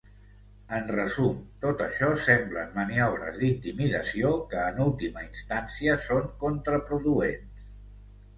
En 0.75 0.85
resum, 0.91 1.35
tot 1.65 1.83
això 1.87 2.09
semblen 2.27 2.71
maniobres 2.77 3.37
d’intimidació 3.43 4.33
que 4.55 4.65
en 4.71 4.81
última 4.87 5.23
instància 5.27 6.01
són 6.09 6.33
contraproduents. 6.47 7.71